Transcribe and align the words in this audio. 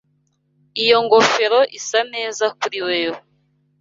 Iyo 0.83 0.97
ngofero 1.05 1.59
isa 1.79 1.99
neza 2.13 2.45
kuri 2.59 2.79
wewe. 2.87 3.19